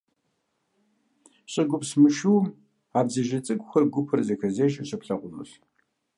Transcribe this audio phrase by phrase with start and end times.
[1.51, 2.45] ЩӀыгупс мышыум
[2.97, 5.51] а бдзэжьей цӀыкӀухэр гупурэ зэхэзежэу щыплъагъунущ.